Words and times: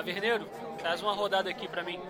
Taverneiro, 0.00 0.48
traz 0.78 1.02
uma 1.02 1.12
rodada 1.12 1.50
aqui 1.50 1.68
pra 1.68 1.84
mim. 1.84 2.00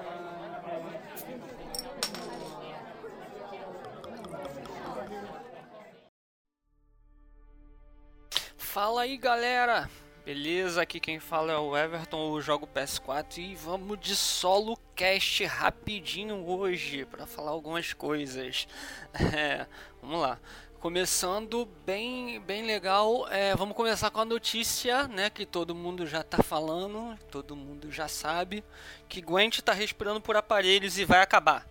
Fala 8.57 9.03
aí 9.03 9.17
galera, 9.17 9.91
beleza? 10.25 10.83
Aqui 10.83 11.01
quem 11.01 11.19
fala 11.19 11.51
é 11.51 11.57
o 11.57 11.77
Everton, 11.77 12.37
eu 12.37 12.41
jogo 12.41 12.69
PS4 12.69 13.39
e 13.39 13.57
vamos 13.57 13.99
de 13.99 14.15
solo 14.15 14.77
cast 14.95 15.45
rapidinho 15.45 16.47
hoje 16.47 17.05
para 17.05 17.27
falar 17.27 17.51
algumas 17.51 17.93
coisas. 17.93 18.69
É, 19.37 19.67
vamos 20.01 20.21
lá. 20.21 20.39
Começando 20.81 21.69
bem, 21.85 22.41
bem 22.41 22.65
legal, 22.65 23.29
é, 23.31 23.55
vamos 23.55 23.77
começar 23.77 24.11
com 24.11 24.21
a 24.23 24.25
notícia, 24.25 25.07
né, 25.09 25.29
que 25.29 25.45
todo 25.45 25.75
mundo 25.75 26.07
já 26.07 26.23
está 26.23 26.43
falando, 26.43 27.19
todo 27.31 27.55
mundo 27.55 27.93
já 27.93 28.09
sabe, 28.09 28.65
que 29.07 29.21
Gwent 29.21 29.59
está 29.59 29.75
respirando 29.75 30.23
por 30.23 30.39
aparelhos 30.39 30.97
e 30.97 31.05
vai 31.05 31.21
acabar. 31.21 31.67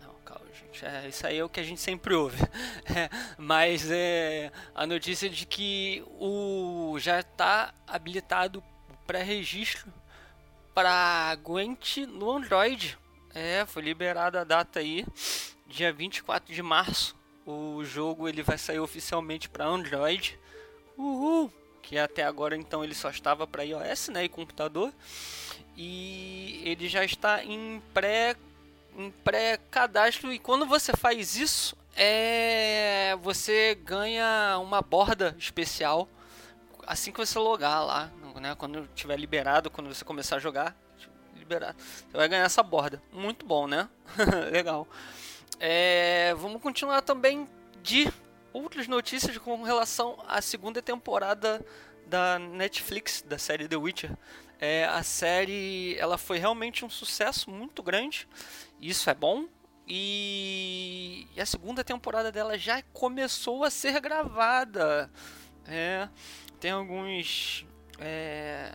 Não, 0.00 0.14
calma, 0.24 0.46
gente, 0.54 0.86
é, 0.86 1.08
isso 1.08 1.26
aí 1.26 1.38
é 1.38 1.44
o 1.44 1.48
que 1.48 1.58
a 1.58 1.64
gente 1.64 1.80
sempre 1.80 2.14
ouve. 2.14 2.38
É, 2.94 3.08
mas 3.36 3.90
é 3.90 4.52
a 4.72 4.86
notícia 4.86 5.28
de 5.28 5.44
que 5.44 6.04
o 6.20 6.96
já 7.00 7.18
está 7.18 7.74
habilitado 7.88 8.62
pré-registro 9.04 9.92
para 10.72 11.34
Gwent 11.42 11.96
no 12.06 12.30
Android. 12.30 12.96
É, 13.34 13.66
foi 13.66 13.82
liberada 13.82 14.42
a 14.42 14.44
data 14.44 14.78
aí, 14.78 15.04
dia 15.66 15.92
24 15.92 16.54
de 16.54 16.62
março 16.62 17.20
o 17.46 17.84
jogo 17.84 18.28
ele 18.28 18.42
vai 18.42 18.58
sair 18.58 18.80
oficialmente 18.80 19.48
para 19.48 19.66
Android. 19.66 20.38
Uhul! 20.96 21.52
Que 21.82 21.98
até 21.98 22.22
agora 22.22 22.56
então 22.56 22.84
ele 22.84 22.94
só 22.94 23.10
estava 23.10 23.46
para 23.46 23.64
iOS, 23.64 24.08
né, 24.08 24.24
e 24.24 24.28
computador. 24.28 24.92
E 25.76 26.60
ele 26.64 26.88
já 26.88 27.04
está 27.04 27.44
em 27.44 27.82
pré 27.92 28.36
em 28.94 29.10
pré-cadastro 29.10 30.30
e 30.32 30.38
quando 30.38 30.66
você 30.66 30.92
faz 30.94 31.34
isso, 31.34 31.74
é 31.96 33.16
você 33.22 33.74
ganha 33.74 34.58
uma 34.58 34.82
borda 34.82 35.34
especial 35.38 36.06
assim 36.86 37.10
que 37.10 37.18
você 37.18 37.38
logar 37.38 37.84
lá, 37.84 38.10
né, 38.40 38.54
quando 38.54 38.86
tiver 38.94 39.18
liberado, 39.18 39.70
quando 39.70 39.92
você 39.92 40.04
começar 40.04 40.36
a 40.36 40.38
jogar, 40.38 40.76
liberado. 41.34 41.76
Você 41.78 42.16
vai 42.16 42.28
ganhar 42.28 42.44
essa 42.44 42.62
borda. 42.62 43.02
Muito 43.12 43.44
bom, 43.44 43.66
né? 43.66 43.88
Legal. 44.50 44.86
É, 45.64 46.34
vamos 46.38 46.60
continuar 46.60 47.02
também 47.02 47.46
de 47.84 48.12
outras 48.52 48.88
notícias 48.88 49.38
com 49.38 49.62
relação 49.62 50.18
à 50.26 50.42
segunda 50.42 50.82
temporada 50.82 51.64
da 52.04 52.36
Netflix 52.36 53.22
da 53.22 53.38
série 53.38 53.68
The 53.68 53.76
Witcher. 53.76 54.10
É, 54.58 54.86
a 54.86 55.04
série 55.04 55.96
ela 56.00 56.18
foi 56.18 56.38
realmente 56.38 56.84
um 56.84 56.90
sucesso 56.90 57.48
muito 57.48 57.80
grande, 57.80 58.28
isso 58.80 59.08
é 59.08 59.14
bom. 59.14 59.46
E, 59.86 61.28
a 61.38 61.46
segunda 61.46 61.84
temporada 61.84 62.32
dela 62.32 62.58
já 62.58 62.82
começou 62.92 63.62
a 63.62 63.70
ser 63.70 64.00
gravada. 64.00 65.08
É, 65.64 66.08
tem 66.58 66.72
alguns 66.72 67.64
é, 68.00 68.72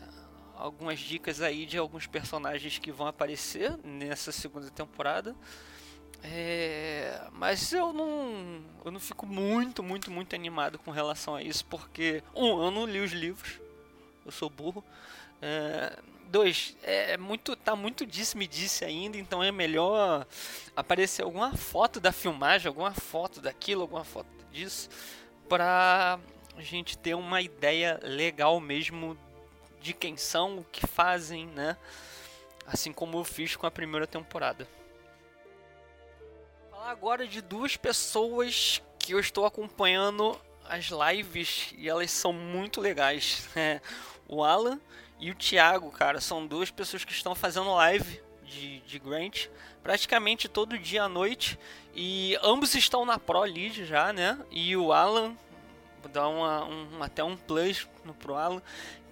algumas 0.55 0.99
dicas 0.99 1.41
aí 1.41 1.65
de 1.65 1.77
alguns 1.77 2.07
personagens 2.07 2.79
que 2.79 2.93
vão 2.93 3.07
aparecer 3.07 3.77
nessa 3.83 4.31
segunda 4.31 4.71
temporada. 4.71 5.35
É, 6.23 7.21
mas 7.31 7.71
eu 7.71 7.93
não, 7.93 8.61
eu 8.83 8.91
não 8.91 8.99
fico 8.99 9.25
muito, 9.25 9.81
muito, 9.81 10.11
muito 10.11 10.35
animado 10.35 10.77
com 10.79 10.91
relação 10.91 11.35
a 11.35 11.41
isso, 11.41 11.65
porque, 11.65 12.23
um, 12.35 12.63
eu 12.63 12.71
não 12.71 12.85
li 12.85 12.99
os 12.99 13.11
livros, 13.11 13.59
eu 14.25 14.31
sou 14.31 14.49
burro. 14.49 14.83
É, 15.41 15.97
dois, 16.25 16.75
é 16.83 17.17
muito, 17.17 17.55
tá 17.55 17.75
muito 17.75 18.05
disse-me 18.05 18.47
disse 18.47 18.83
ainda, 18.83 19.17
então 19.17 19.43
é 19.43 19.51
melhor 19.51 20.25
aparecer 20.75 21.23
alguma 21.23 21.55
foto 21.55 21.99
da 21.99 22.11
filmagem, 22.11 22.67
alguma 22.67 22.91
foto 22.91 23.39
daquilo, 23.39 23.83
alguma 23.83 24.03
foto 24.03 24.27
disso, 24.51 24.89
pra 25.47 26.19
gente 26.59 26.97
ter 26.97 27.15
uma 27.15 27.41
ideia 27.41 27.99
legal 28.03 28.59
mesmo 28.59 29.17
de 29.79 29.93
quem 29.93 30.17
são, 30.17 30.57
o 30.59 30.63
que 30.65 30.85
fazem, 30.85 31.45
né? 31.47 31.77
Assim 32.65 32.91
como 32.91 33.17
eu 33.17 33.23
fiz 33.23 33.55
com 33.55 33.65
a 33.65 33.71
primeira 33.71 34.05
temporada 34.05 34.67
falar 36.87 36.91
agora 36.91 37.27
de 37.27 37.41
duas 37.41 37.75
pessoas 37.75 38.81
que 38.97 39.13
eu 39.13 39.19
estou 39.19 39.45
acompanhando 39.45 40.39
as 40.69 40.85
lives 40.85 41.73
e 41.77 41.89
elas 41.89 42.11
são 42.11 42.31
muito 42.31 42.79
legais. 42.79 43.49
É, 43.57 43.81
o 44.29 44.43
Alan 44.43 44.79
e 45.19 45.31
o 45.31 45.35
Thiago, 45.35 45.89
cara, 45.89 46.21
são 46.21 46.45
duas 46.45 46.69
pessoas 46.69 47.03
que 47.03 47.11
estão 47.11 47.33
fazendo 47.33 47.73
live 47.73 48.21
de, 48.43 48.81
de 48.81 48.99
Grant 48.99 49.47
praticamente 49.81 50.47
todo 50.47 50.77
dia 50.77 51.03
à 51.03 51.09
noite 51.09 51.57
e 51.95 52.37
ambos 52.43 52.75
estão 52.75 53.05
na 53.05 53.17
Pro 53.17 53.41
League 53.41 53.85
já, 53.85 54.11
né? 54.13 54.37
E 54.51 54.75
o 54.75 54.91
Alan 54.93 55.35
vou 56.01 56.11
dar 56.11 56.27
uma, 56.27 56.65
um, 56.65 57.03
até 57.03 57.23
um 57.23 57.35
plus 57.35 57.87
no 58.03 58.13
Pro 58.13 58.35
Alan 58.35 58.61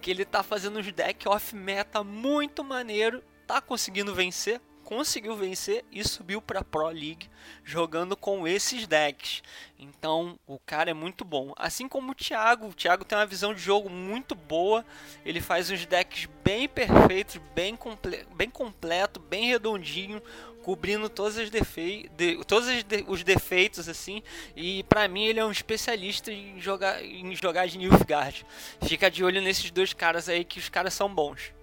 que 0.00 0.10
ele 0.10 0.24
tá 0.24 0.42
fazendo 0.42 0.78
os 0.78 0.92
deck 0.92 1.28
off 1.28 1.54
meta 1.56 2.04
muito 2.04 2.62
maneiro, 2.62 3.22
tá 3.46 3.60
conseguindo 3.60 4.14
vencer 4.14 4.60
conseguiu 4.86 5.34
vencer 5.34 5.84
e 5.90 6.06
subiu 6.06 6.40
para 6.40 6.62
Pro 6.62 6.86
League 6.86 7.28
jogando 7.64 8.16
com 8.16 8.46
esses 8.46 8.86
decks. 8.86 9.42
Então, 9.76 10.38
o 10.46 10.60
cara 10.60 10.92
é 10.92 10.94
muito 10.94 11.24
bom. 11.24 11.52
Assim 11.56 11.88
como 11.88 12.12
o 12.12 12.14
Thiago, 12.14 12.68
o 12.68 12.72
Thiago 12.72 13.04
tem 13.04 13.18
uma 13.18 13.26
visão 13.26 13.52
de 13.52 13.60
jogo 13.60 13.90
muito 13.90 14.36
boa. 14.36 14.86
Ele 15.24 15.40
faz 15.40 15.72
uns 15.72 15.84
decks 15.84 16.28
bem 16.44 16.68
perfeitos, 16.68 17.40
bem, 17.52 17.74
comple 17.74 18.24
bem 18.36 18.48
completo, 18.48 19.18
bem 19.18 19.48
redondinho, 19.48 20.22
cobrindo 20.62 21.08
todos 21.08 21.36
os, 21.36 21.50
defe 21.50 22.08
de 22.16 22.44
todos 22.44 22.68
os 23.08 23.24
defeitos 23.24 23.88
assim. 23.88 24.22
E 24.54 24.84
para 24.84 25.08
mim 25.08 25.24
ele 25.24 25.40
é 25.40 25.44
um 25.44 25.50
especialista 25.50 26.30
em 26.30 26.60
jogar 26.60 27.04
em 27.04 27.34
jogar 27.34 27.66
de 27.66 27.76
Nilfgaard. 27.76 28.46
Fica 28.82 29.10
de 29.10 29.24
olho 29.24 29.42
nesses 29.42 29.68
dois 29.72 29.92
caras 29.92 30.28
aí 30.28 30.44
que 30.44 30.60
os 30.60 30.68
caras 30.68 30.94
são 30.94 31.12
bons. 31.12 31.55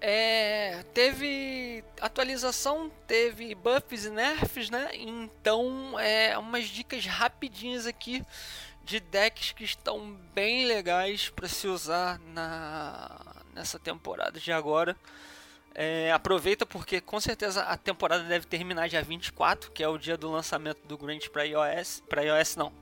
É, 0.00 0.82
teve 0.94 1.84
atualização, 2.00 2.90
teve 3.06 3.54
buffs 3.54 4.06
e 4.06 4.10
nerfs, 4.10 4.70
né? 4.70 4.90
Então, 4.94 5.98
é 6.00 6.38
umas 6.38 6.68
dicas 6.68 7.04
rapidinhas 7.04 7.86
aqui 7.86 8.24
de 8.82 8.98
decks 8.98 9.52
que 9.52 9.62
estão 9.62 10.16
bem 10.34 10.64
legais 10.64 11.28
para 11.28 11.46
se 11.46 11.68
usar 11.68 12.18
na 12.32 13.40
nessa 13.54 13.78
temporada 13.78 14.40
de 14.40 14.52
agora. 14.52 14.96
É, 15.74 16.10
aproveita 16.12 16.66
porque 16.66 17.00
com 17.00 17.20
certeza 17.20 17.62
a 17.62 17.76
temporada 17.76 18.24
deve 18.24 18.46
terminar 18.46 18.88
dia 18.88 19.02
24, 19.02 19.70
que 19.70 19.82
é 19.82 19.88
o 19.88 19.98
dia 19.98 20.16
do 20.16 20.30
lançamento 20.30 20.80
do 20.86 20.96
Grant 20.96 21.28
para 21.28 21.44
iOS, 21.44 22.02
para 22.08 22.22
iOS 22.22 22.56
não, 22.56 22.72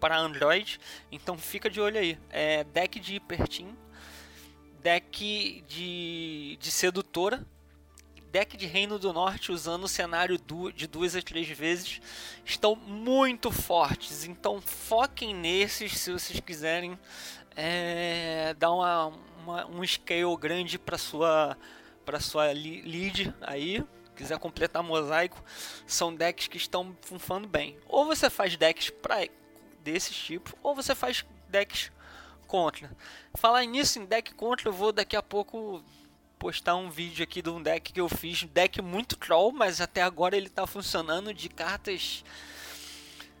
para 0.00 0.18
Android. 0.18 0.80
Então 1.10 1.38
fica 1.38 1.70
de 1.70 1.80
olho 1.80 1.98
aí. 1.98 2.18
É 2.30 2.64
deck 2.64 2.98
de 2.98 3.14
Hyperteam 3.14 3.76
deck 5.12 5.62
de, 5.68 6.56
de 6.58 6.70
sedutora, 6.70 7.46
deck 8.30 8.56
de 8.56 8.66
Reino 8.66 8.98
do 8.98 9.12
Norte 9.12 9.52
usando 9.52 9.84
o 9.84 9.88
cenário 9.88 10.38
de 10.74 10.86
duas 10.86 11.14
a 11.14 11.20
três 11.20 11.46
vezes 11.48 12.00
estão 12.44 12.74
muito 12.74 13.50
fortes. 13.50 14.24
Então 14.24 14.60
foquem 14.60 15.34
nesses 15.34 15.98
se 15.98 16.10
vocês 16.10 16.40
quiserem 16.40 16.98
é, 17.54 18.54
dar 18.58 18.72
uma, 18.72 19.12
uma, 19.42 19.66
um 19.66 19.86
scale 19.86 20.34
grande 20.38 20.78
para 20.78 20.96
sua 20.96 21.56
para 22.06 22.18
sua 22.18 22.46
lead 22.46 23.32
aí. 23.42 23.84
Quiser 24.16 24.38
completar 24.38 24.82
mosaico, 24.82 25.42
são 25.86 26.14
decks 26.14 26.46
que 26.46 26.56
estão 26.56 26.96
funfando 27.02 27.48
bem. 27.48 27.78
Ou 27.86 28.04
você 28.04 28.28
faz 28.28 28.56
decks 28.56 28.90
pra, 28.90 29.26
desse 29.82 30.12
tipo, 30.12 30.54
ou 30.62 30.74
você 30.74 30.94
faz 30.94 31.24
decks 31.48 31.90
contra. 32.52 32.94
Falar 33.32 33.64
nisso 33.64 33.98
em 33.98 34.04
deck 34.04 34.34
contra, 34.34 34.68
eu 34.68 34.74
vou 34.74 34.92
daqui 34.92 35.16
a 35.16 35.22
pouco 35.22 35.82
postar 36.38 36.76
um 36.76 36.90
vídeo 36.90 37.24
aqui 37.24 37.40
de 37.40 37.48
um 37.48 37.62
deck 37.62 37.94
que 37.94 37.98
eu 37.98 38.10
fiz, 38.10 38.42
deck 38.42 38.82
muito 38.82 39.16
troll, 39.16 39.52
mas 39.52 39.80
até 39.80 40.02
agora 40.02 40.36
ele 40.36 40.48
está 40.48 40.66
funcionando 40.66 41.32
de 41.32 41.48
cartas 41.48 42.22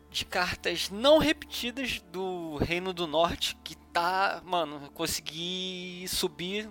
de 0.08 0.24
cartas 0.24 0.88
não 0.88 1.18
repetidas 1.18 2.00
do 2.10 2.56
Reino 2.56 2.94
do 2.94 3.06
Norte, 3.06 3.54
que 3.62 3.76
tá, 3.92 4.40
mano, 4.46 4.90
consegui 4.94 6.06
subir 6.08 6.70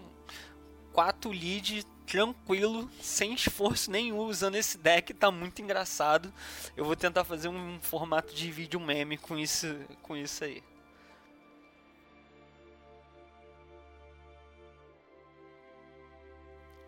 4 0.93 1.29
lead 1.29 1.85
tranquilo, 2.07 2.89
sem 2.99 3.35
esforço 3.35 3.91
nenhum, 3.91 4.17
usando 4.17 4.55
esse 4.55 4.79
deck, 4.79 5.13
tá 5.13 5.29
muito 5.29 5.61
engraçado. 5.61 6.33
Eu 6.75 6.85
vou 6.85 6.95
tentar 6.95 7.23
fazer 7.23 7.49
um 7.49 7.79
formato 7.81 8.33
de 8.33 8.51
vídeo 8.51 8.79
meme 8.79 9.15
com 9.17 9.37
isso, 9.37 9.67
com 10.01 10.17
isso 10.17 10.43
aí. 10.43 10.63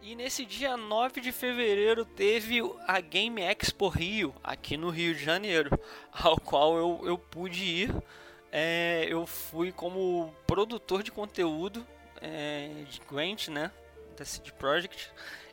E 0.05 0.15
nesse 0.15 0.43
dia 0.43 0.75
9 0.75 1.21
de 1.21 1.31
fevereiro 1.31 2.03
teve 2.03 2.59
a 2.85 2.99
Game 2.99 3.41
Expo 3.41 3.87
Rio, 3.87 4.35
aqui 4.43 4.75
no 4.75 4.89
Rio 4.89 5.15
de 5.15 5.23
Janeiro, 5.23 5.79
ao 6.11 6.37
qual 6.37 6.75
eu, 6.75 7.01
eu 7.05 7.17
pude 7.17 7.63
ir. 7.63 8.03
é, 8.51 9.05
eu 9.07 9.25
fui 9.25 9.71
como 9.71 10.35
produtor 10.45 11.03
de 11.03 11.09
conteúdo 11.09 11.87
é, 12.21 12.83
de 12.89 12.99
Gwent, 13.09 13.47
né? 13.47 13.71
Da 14.17 14.25
CD 14.25 14.51
Projekt. 14.51 15.09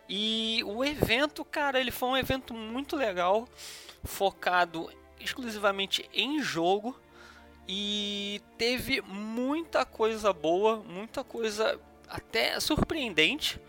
E 0.08 0.64
o 0.66 0.84
evento, 0.84 1.44
cara, 1.44 1.80
ele 1.80 1.92
foi 1.92 2.08
um 2.08 2.16
evento 2.16 2.52
muito 2.52 2.96
legal, 2.96 3.48
focado 4.02 4.90
exclusivamente 5.20 6.10
em 6.12 6.42
jogo 6.42 6.98
e 7.68 8.42
teve 8.58 9.00
muita 9.00 9.84
coisa 9.84 10.32
boa, 10.32 10.82
muita 10.82 11.22
coisa 11.22 11.80
até 12.08 12.58
surpreendente 12.58 13.60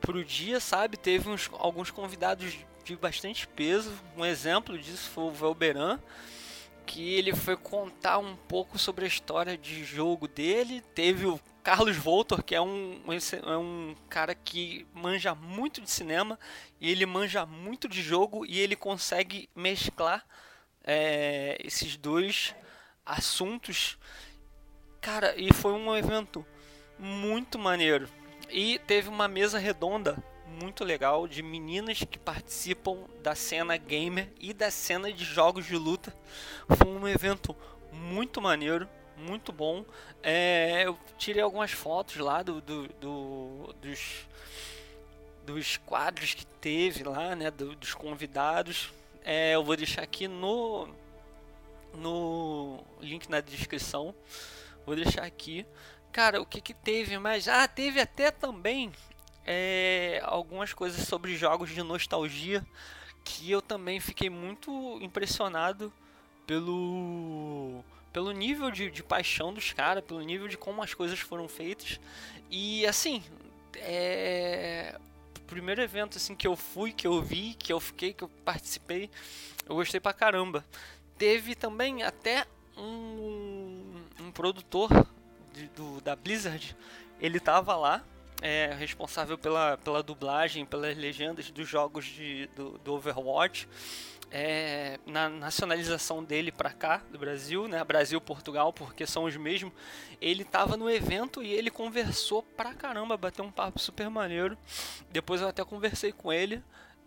pro 0.00 0.24
dia, 0.24 0.60
sabe? 0.60 0.96
Teve 0.96 1.28
uns, 1.28 1.50
alguns 1.52 1.90
convidados 1.90 2.58
de 2.84 2.96
bastante 2.96 3.46
peso. 3.46 3.92
Um 4.16 4.24
exemplo 4.24 4.78
disso 4.78 5.10
foi 5.10 5.24
o 5.24 5.30
Velberan, 5.30 5.98
que 6.86 7.14
ele 7.14 7.34
foi 7.34 7.56
contar 7.56 8.18
um 8.18 8.34
pouco 8.34 8.78
sobre 8.78 9.04
a 9.04 9.08
história 9.08 9.56
de 9.56 9.84
jogo 9.84 10.26
dele. 10.26 10.82
Teve 10.94 11.26
o 11.26 11.38
Carlos 11.62 11.96
Voltor, 11.96 12.42
que 12.42 12.54
é 12.54 12.60
um, 12.60 13.00
é 13.46 13.56
um 13.56 13.94
cara 14.08 14.34
que 14.34 14.86
manja 14.94 15.34
muito 15.34 15.80
de 15.80 15.90
cinema 15.90 16.38
e 16.80 16.90
ele 16.90 17.04
manja 17.06 17.44
muito 17.44 17.88
de 17.88 18.02
jogo 18.02 18.46
e 18.46 18.58
ele 18.58 18.74
consegue 18.74 19.48
mesclar 19.54 20.24
é, 20.82 21.58
esses 21.62 21.96
dois 21.96 22.54
assuntos. 23.04 23.98
Cara, 25.00 25.34
e 25.36 25.52
foi 25.52 25.72
um 25.72 25.94
evento 25.94 26.44
muito 26.98 27.58
maneiro. 27.58 28.08
E 28.50 28.78
teve 28.80 29.08
uma 29.08 29.28
mesa 29.28 29.58
redonda 29.58 30.16
muito 30.60 30.84
legal 30.84 31.28
de 31.28 31.42
meninas 31.42 31.98
que 31.98 32.18
participam 32.18 33.04
da 33.22 33.34
cena 33.34 33.76
gamer 33.76 34.28
e 34.38 34.52
da 34.52 34.70
cena 34.70 35.12
de 35.12 35.24
jogos 35.24 35.66
de 35.66 35.76
luta. 35.76 36.14
Foi 36.76 36.88
um 36.88 37.06
evento 37.06 37.56
muito 37.92 38.40
maneiro, 38.40 38.88
muito 39.16 39.52
bom. 39.52 39.84
É, 40.22 40.82
eu 40.84 40.98
tirei 41.16 41.42
algumas 41.42 41.70
fotos 41.70 42.16
lá 42.16 42.42
do, 42.42 42.60
do, 42.60 42.88
do, 43.00 43.74
dos, 43.80 44.26
dos 45.46 45.76
quadros 45.78 46.34
que 46.34 46.44
teve 46.44 47.04
lá, 47.04 47.36
né, 47.36 47.50
do, 47.50 47.74
dos 47.76 47.94
convidados. 47.94 48.92
É, 49.24 49.54
eu 49.54 49.64
vou 49.64 49.76
deixar 49.76 50.02
aqui 50.02 50.26
no, 50.26 50.88
no 51.94 52.80
link 53.00 53.28
na 53.28 53.40
descrição. 53.40 54.14
Vou 54.84 54.96
deixar 54.96 55.22
aqui. 55.22 55.64
Cara, 56.12 56.40
o 56.40 56.46
que 56.46 56.60
que 56.60 56.74
teve 56.74 57.18
mais? 57.18 57.46
Ah, 57.46 57.68
teve 57.68 58.00
até 58.00 58.30
também 58.30 58.92
é, 59.46 60.20
algumas 60.24 60.72
coisas 60.72 61.06
sobre 61.06 61.36
jogos 61.36 61.70
de 61.70 61.82
nostalgia 61.82 62.66
que 63.24 63.50
eu 63.50 63.62
também 63.62 64.00
fiquei 64.00 64.28
muito 64.28 64.98
impressionado 65.00 65.92
pelo 66.46 67.84
pelo 68.12 68.32
nível 68.32 68.72
de, 68.72 68.90
de 68.90 69.04
paixão 69.04 69.54
dos 69.54 69.72
caras, 69.72 70.04
pelo 70.04 70.20
nível 70.20 70.48
de 70.48 70.56
como 70.56 70.82
as 70.82 70.92
coisas 70.92 71.20
foram 71.20 71.48
feitas. 71.48 72.00
E 72.50 72.84
assim, 72.86 73.22
é 73.76 74.98
o 75.38 75.40
primeiro 75.42 75.80
evento 75.80 76.16
assim 76.16 76.34
que 76.34 76.46
eu 76.46 76.56
fui, 76.56 76.92
que 76.92 77.06
eu 77.06 77.22
vi, 77.22 77.54
que 77.54 77.72
eu 77.72 77.78
fiquei, 77.78 78.12
que 78.12 78.24
eu 78.24 78.28
participei, 78.44 79.08
eu 79.64 79.76
gostei 79.76 80.00
pra 80.00 80.12
caramba. 80.12 80.64
Teve 81.16 81.54
também 81.54 82.02
até 82.02 82.46
um, 82.76 84.02
um 84.18 84.32
produtor 84.32 84.90
de, 85.60 85.68
do, 85.68 86.00
da 86.00 86.16
Blizzard, 86.16 86.76
ele 87.20 87.38
tava 87.38 87.76
lá, 87.76 88.02
é, 88.40 88.74
responsável 88.78 89.36
pela, 89.36 89.76
pela 89.78 90.02
dublagem, 90.02 90.64
pelas 90.64 90.96
legendas 90.96 91.50
dos 91.50 91.68
jogos 91.68 92.06
de, 92.06 92.46
do, 92.56 92.78
do 92.78 92.94
Overwatch. 92.94 93.68
É, 94.32 95.00
na 95.06 95.28
nacionalização 95.28 96.22
dele 96.22 96.52
para 96.52 96.70
cá, 96.70 97.02
do 97.10 97.18
Brasil, 97.18 97.66
né? 97.66 97.82
Brasil, 97.82 98.20
Portugal, 98.20 98.72
porque 98.72 99.04
são 99.04 99.24
os 99.24 99.36
mesmos. 99.36 99.72
Ele 100.20 100.44
tava 100.44 100.76
no 100.76 100.88
evento 100.88 101.42
e 101.42 101.52
ele 101.52 101.68
conversou 101.68 102.40
pra 102.40 102.72
caramba, 102.72 103.16
bateu 103.16 103.44
um 103.44 103.50
papo 103.50 103.80
super 103.80 104.08
maneiro. 104.08 104.56
Depois 105.10 105.40
eu 105.40 105.48
até 105.48 105.64
conversei 105.64 106.12
com 106.12 106.32
ele 106.32 106.62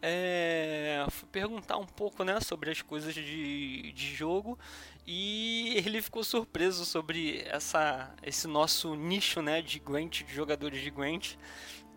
é, 0.06 1.06
fui 1.10 1.30
perguntar 1.32 1.78
um 1.78 1.86
pouco 1.86 2.26
né, 2.26 2.38
sobre 2.42 2.70
as 2.70 2.82
coisas 2.82 3.14
de, 3.14 3.94
de 3.94 4.14
jogo 4.14 4.60
e 5.06 5.74
ele 5.78 6.02
ficou 6.02 6.24
surpreso 6.24 6.86
sobre 6.86 7.44
essa, 7.48 8.14
esse 8.24 8.48
nosso 8.48 8.96
nicho 8.96 9.42
né, 9.42 9.62
de 9.62 9.80
Gwent, 9.80 10.24
de 10.24 10.34
jogadores 10.34 10.82
de 10.82 10.90
Gwent 10.90 11.36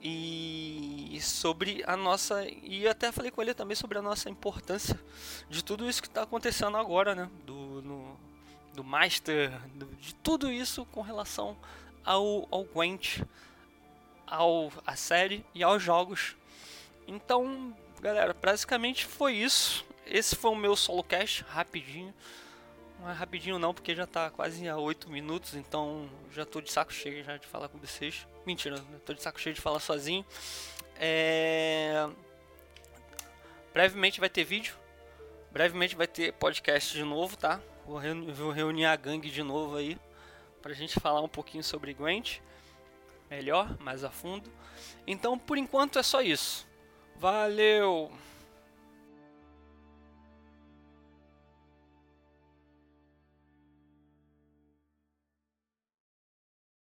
e 0.02 1.18
sobre 1.22 1.82
a 1.86 1.96
nossa 1.96 2.44
e 2.62 2.86
até 2.86 3.10
falei 3.10 3.30
com 3.30 3.40
ele 3.40 3.54
também 3.54 3.74
sobre 3.74 3.98
a 3.98 4.02
nossa 4.02 4.28
importância 4.28 4.98
de 5.48 5.64
tudo 5.64 5.88
isso 5.88 6.02
que 6.02 6.08
está 6.08 6.22
acontecendo 6.22 6.76
agora 6.76 7.14
né 7.14 7.30
do 7.46 7.82
no, 7.82 8.16
do 8.74 8.84
master 8.84 9.50
do, 9.74 9.86
de 9.96 10.14
tudo 10.16 10.52
isso 10.52 10.84
com 10.92 11.00
relação 11.00 11.56
ao 12.04 12.46
ao 12.50 12.64
Gwent 12.64 13.22
ao 14.26 14.70
a 14.86 14.94
série 14.94 15.44
e 15.54 15.64
aos 15.64 15.82
jogos 15.82 16.36
então 17.08 17.74
galera, 18.00 18.34
basicamente 18.34 19.04
foi 19.04 19.34
isso. 19.34 19.84
Esse 20.06 20.36
foi 20.36 20.50
o 20.50 20.56
meu 20.56 20.76
solo 20.76 21.02
cast, 21.02 21.44
rapidinho. 21.48 22.14
Não 23.00 23.10
é 23.10 23.12
rapidinho 23.12 23.58
não, 23.58 23.74
porque 23.74 23.94
já 23.94 24.06
tá 24.06 24.30
quase 24.30 24.68
a 24.68 24.76
8 24.76 25.10
minutos, 25.10 25.54
então 25.54 26.08
já 26.32 26.44
tô 26.44 26.60
de 26.60 26.72
saco 26.72 26.92
cheio 26.92 27.22
já 27.22 27.36
de 27.36 27.46
falar 27.46 27.68
com 27.68 27.78
vocês. 27.78 28.26
Mentira, 28.44 28.82
tô 29.04 29.12
de 29.12 29.22
saco 29.22 29.40
cheio 29.40 29.54
de 29.54 29.60
falar 29.60 29.80
sozinho. 29.80 30.24
É... 30.98 32.08
Brevemente 33.72 34.20
vai 34.20 34.30
ter 34.30 34.44
vídeo. 34.44 34.74
Brevemente 35.50 35.94
vai 35.94 36.06
ter 36.06 36.32
podcast 36.32 36.94
de 36.94 37.04
novo, 37.04 37.36
tá? 37.36 37.60
Vou, 37.86 37.98
reunir, 37.98 38.32
vou 38.32 38.50
reunir 38.50 38.86
a 38.86 38.96
gangue 38.96 39.30
de 39.30 39.42
novo 39.42 39.76
aí. 39.76 39.98
Pra 40.62 40.72
gente 40.72 40.98
falar 40.98 41.20
um 41.20 41.28
pouquinho 41.28 41.62
sobre 41.62 41.94
Gwent. 41.94 42.40
Melhor, 43.30 43.76
mais 43.78 44.04
a 44.04 44.10
fundo. 44.10 44.50
Então, 45.06 45.38
por 45.38 45.58
enquanto 45.58 45.98
é 45.98 46.02
só 46.02 46.22
isso. 46.22 46.66
Valeu! 47.16 48.10